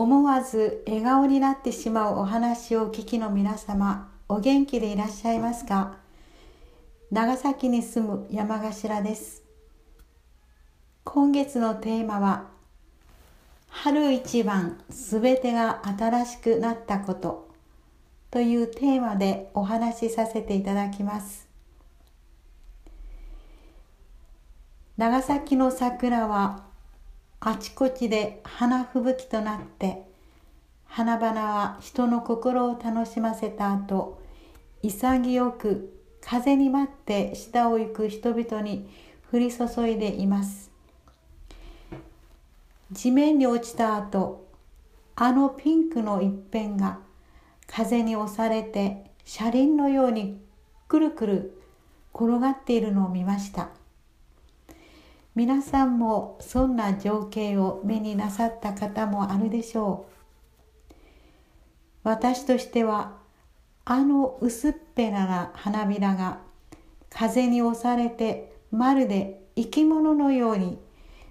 [0.00, 5.98] 思わず笑顔になってしまうお話をお聞きの皆様お元気でいらっしゃいますか？
[7.10, 9.42] 長崎に住む山頭です。
[11.04, 12.46] 今月のテーマは
[13.68, 17.50] 春一番すべてが新しくなったこと
[18.30, 21.46] というテーマでお話しさせていただきます。
[24.96, 26.69] 長崎の桜は
[27.42, 30.02] あちこちで花吹雪となって
[30.84, 34.20] 花々は人の心を楽しませた後
[34.82, 38.90] 潔く風に待って下を行く人々に
[39.32, 40.70] 降り注いでいます。
[42.92, 44.46] 地面に落ちた後
[45.16, 46.98] あのピンクの一辺が
[47.66, 50.42] 風に押されて車輪のように
[50.88, 51.62] くるくる
[52.12, 53.70] 転がっているのを見ました。
[55.40, 60.04] 皆さんもそんな情景を目になさった方もあるでしょ
[60.92, 60.94] う。
[62.02, 63.16] 私としては
[63.86, 66.40] あの薄っぺらな花びらが
[67.08, 70.78] 風に押されてまるで生き物のように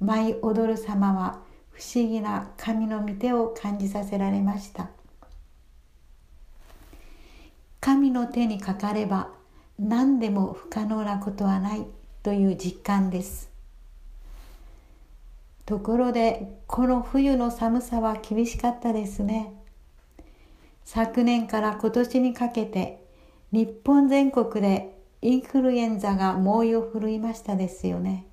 [0.00, 1.38] 舞い踊る様は
[1.70, 4.90] 不思議な神の御手を感じさせられました。
[7.78, 9.28] 神の手にかかれば
[9.78, 11.86] 何でも不可能なことはない
[12.24, 13.51] という実感です。
[15.64, 19.54] ところでこの冬の寒さは厳しかったですね。
[20.84, 23.04] 昨年から今年にかけて
[23.52, 28.26] 日本全国でインフルエンザが猛威を振るいましたですよね。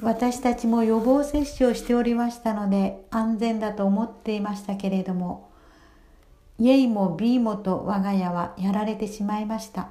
[0.00, 5.50] 私たちも予防接種をしておりましたので安全だと思っていましたけれども
[6.58, 9.88] イェイも B もと我が家はやられてしまいました。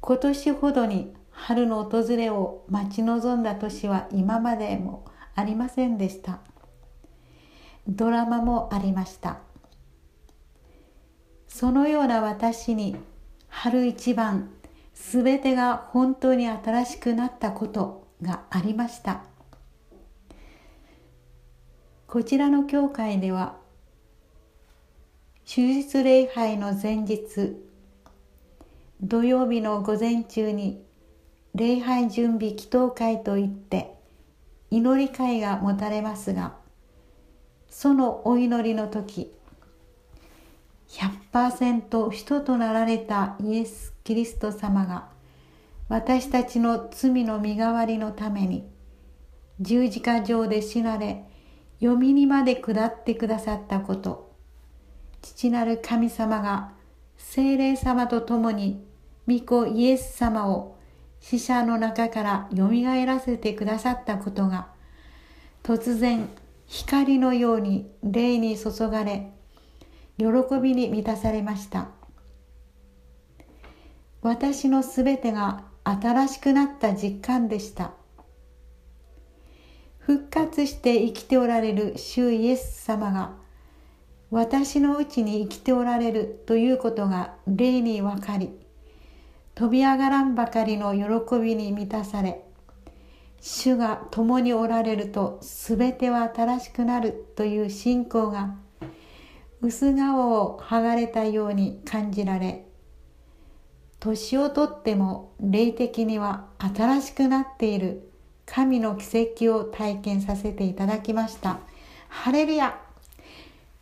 [0.00, 1.14] 今年ほどに
[1.46, 6.40] 春の訪れを待ち望んだ年は今までもありませんでした。
[7.86, 9.40] ドラマもありました。
[11.46, 12.96] そのような私に
[13.48, 14.54] 春一番
[14.94, 19.24] すべてが本当に新しくなったことがありました。
[22.06, 23.56] こちらの教会では
[25.44, 27.54] 手術礼拝の前日
[29.02, 30.82] 土曜日の午前中に
[31.54, 33.94] 礼拝準備祈祷会といって
[34.70, 36.54] 祈り会が持たれますが
[37.70, 39.32] そのお祈りの時
[40.88, 45.08] 100%人となられたイエス・キリスト様が
[45.88, 48.68] 私たちの罪の身代わりのために
[49.60, 51.24] 十字架上で死なれ
[51.78, 54.32] 読みにまで下ってくださったこと
[55.22, 56.72] 父なる神様が
[57.16, 58.84] 精霊様と共に
[59.28, 60.74] 御子イエス様を
[61.26, 64.66] 死者の中からよみがえらせてくださったことが
[65.62, 66.28] 突然
[66.66, 69.32] 光のように霊に注がれ
[70.18, 70.26] 喜
[70.62, 71.88] びに満たされました。
[74.20, 77.92] 私のすべてが新しくなった実感でした。
[80.00, 83.32] 復活して生きておられる主イエス様が
[84.30, 88.63] 私のうちに生きておられるということが霊に分かり
[89.54, 92.42] 飛び上がらんばかりの喜びに満たされ
[93.40, 98.56] 主が共におられると全ては新しくなるという信仰が
[99.60, 102.66] 薄顔を剥がれたように感じられ
[104.00, 108.10] 年をとっても霊的には新しくなっている
[108.46, 111.60] 神の奇跡を体験させていただきました。
[112.08, 112.78] ハレルヤ。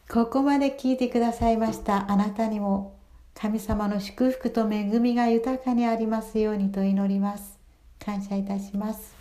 [0.09, 2.99] ここまで聞いてくださいましたあなたにも
[3.43, 7.59] 神様の祝福と恵みが豊かにありますようにと祈ります。
[7.99, 9.17] 感謝いたします。